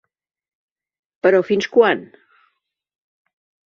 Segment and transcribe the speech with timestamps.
[1.27, 2.01] Però fins quan?